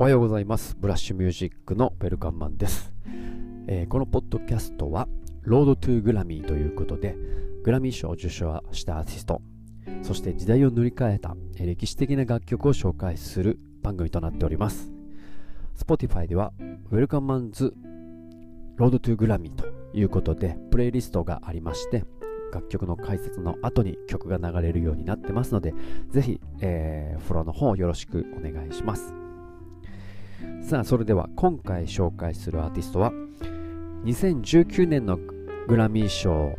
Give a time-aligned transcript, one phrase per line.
[0.00, 0.76] おはようございます。
[0.78, 2.92] ブラッシュミュージックのウェルカンマンです、
[3.66, 5.08] えー、このポッドキャストは
[5.42, 7.16] ロードトゥーグラミーということで
[7.64, 9.42] グラミー賞を受賞したアーティスト
[10.02, 14.92] そして時代を塗り替えた歴史的な楽曲を紹介する番組となっております。
[15.76, 16.52] Spotify では
[16.92, 17.74] ウェルカンマンズ
[18.76, 22.04] ロードトゥーグラミーということでプレイリストがありまして
[22.52, 25.74] 楽曲の解説の後に曲が流れるようになってますので
[26.10, 29.27] ぜひ、えー、フォローの方よろしくお願いします。
[30.62, 33.12] さあそれでは今回紹介するアーティストは
[34.04, 35.18] 2019年の
[35.66, 36.58] グラミー賞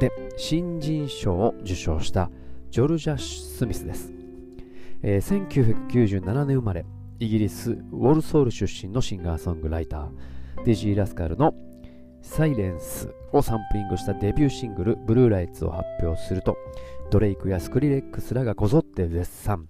[0.00, 2.30] で新人賞を受賞した
[2.70, 4.12] ジョルジャ・スミスです、
[5.02, 5.48] えー、
[5.88, 6.86] 1997年生まれ
[7.18, 10.08] イギリスウォルソール出身のシンガーソングライター。
[10.64, 11.54] デジー・ラスカルの
[12.22, 16.56] サイレンスをサンプリングしたデビューシングルブルーライツを発表すると
[17.10, 19.68] ドレイクやスクリレックスらがこぞって絶賛。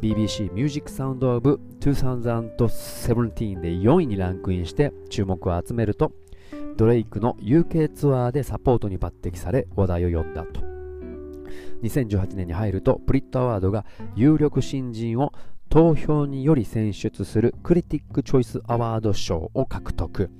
[0.00, 6.12] BBC ミュージックサウンドオブ2017で4位にランクインして注目を集めると
[6.76, 10.62] ドレイクの UK ツアーでサポートに抜擢され話題を呼んだと。
[11.82, 13.84] 2018年に入るとプリットアワードが
[14.14, 15.32] 有力新人を
[15.68, 20.30] 投票により選出するクリティック・チョイス・アワード賞を獲得。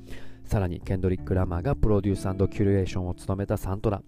[0.45, 4.02] さらにケンドリック・ラマーがプロデュースキュレーションを務めたサントラ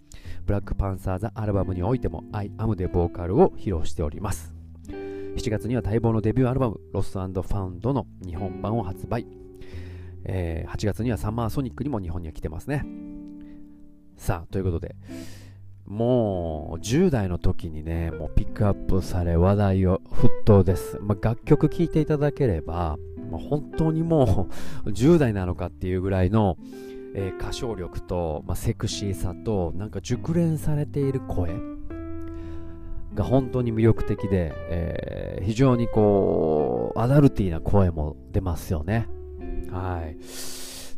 [0.44, 4.61] ブラックパンサーザアルバムにおいても I am でボーカルを披露しております。
[5.36, 9.26] 7月には待望のデビューアルバム、ロスファウンドの日本版を発売。
[10.24, 12.84] えー、8月にはサマーソニックにも日本には来てますね。
[14.16, 14.94] さあ、ということで、
[15.86, 20.98] もう10代の時にね、もうピックアップされ話題を沸騰です。
[21.00, 22.98] まあ、楽曲聴いていただければ、
[23.30, 24.48] まあ、本当にも
[24.84, 26.56] う10代なのかっていうぐらいの、
[27.14, 31.50] えー、歌唱力と、まあ、セクシーさと、なんか熟練されている声。
[33.14, 39.08] が本当に魅力的で、えー、非常にこう、アダルティーな声も出ますよね。
[39.70, 40.16] はい。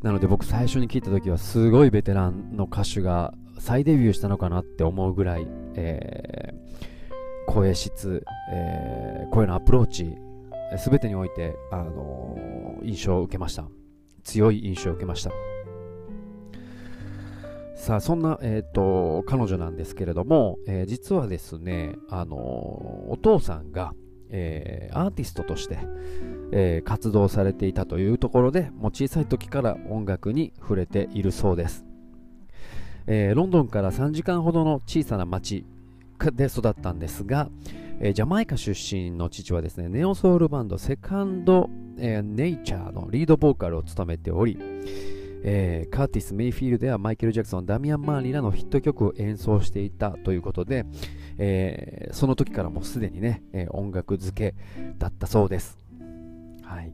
[0.05, 5.47] なので僕最初に聞いた時はすごいベテランの歌手が再デビューしたのかなって思うぐらい、
[5.77, 8.23] えー、声質、
[8.53, 10.15] えー、声のアプローチ、
[10.77, 13.67] すべてにおいて、あのー、印象を受けました。
[14.25, 15.31] 強い印象を受けました。
[17.85, 23.93] さあ、そんな、えっ、ー、と、彼女なんですけれども、えー、実はですね、あのお父さんが、
[24.31, 25.77] え、アーティストとして、
[26.51, 31.85] え活動されていたというところで、もう小さい時から音楽に触れているそうです。
[33.07, 35.67] えロンドンから3時間ほどの小さな町
[36.33, 37.51] で育ったんですが、
[38.01, 41.69] えジャマイカ出身の父はですね、ネオソウルバンドセカンド、
[41.99, 44.57] えネイチャーのリードボーカルを務めており、
[45.45, 50.87] えー、カーティス・メイフィールドやマイケル・ジャクソン、ダミアン・マーリーらのヒット曲を演奏していたということで、
[51.39, 54.55] えー、その時からもうすでにね、えー、音楽漬け
[54.99, 55.79] だったそうです。
[56.63, 56.93] はい。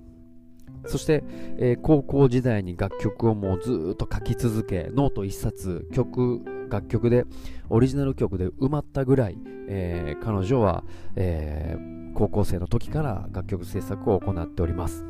[0.86, 1.22] そして、
[1.58, 7.26] えー、高校時代に楽曲をもうずっと書き続け、ノート一冊、曲、楽曲で、
[7.68, 10.84] オリジナル曲で埋まったぐらい、えー、彼女は、
[11.16, 15.04] えー、高校生の時から楽曲制作を行っております。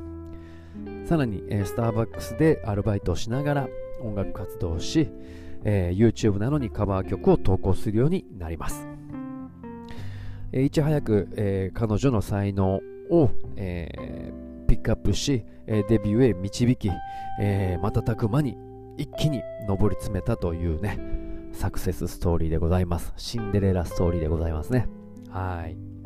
[1.05, 3.69] さらに、え、スターバックスでアルバイトをしながら
[4.03, 5.09] 音楽活動をし、
[5.65, 8.87] え、YouTube などにカバー曲を投稿するようになります。
[10.53, 12.81] え、いち早く、え、彼女の才能
[13.11, 14.33] を、え、
[14.67, 16.91] ピックアップし、え、デビューへ導き、
[17.41, 18.57] え、瞬く間に
[18.97, 20.99] 一気に上り詰めたというね、
[21.53, 23.13] サクセスストーリーでございます。
[23.17, 24.89] シンデレラストーリーでございますね。
[25.31, 26.00] はい。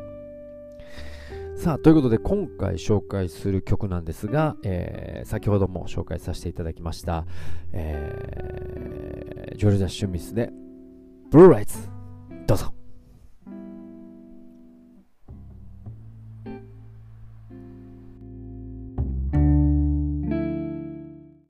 [1.55, 7.25] さあ、ということで今回紹介する曲なんですが、えー、先ほども紹介させていただきました、
[7.71, 10.51] えー、ジョルジャ・シュミスで、
[11.31, 11.79] ブルーライツ、
[12.45, 12.84] どうぞ。